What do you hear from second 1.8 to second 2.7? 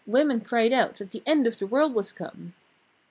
was come.